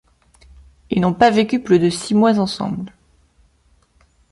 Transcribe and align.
Ils 0.89 0.99
n’ont 0.99 1.13
pas 1.13 1.29
vécu 1.29 1.59
plus 1.61 1.77
de 1.77 1.91
six 1.91 2.15
mois 2.15 2.39
ensemble. 2.39 2.91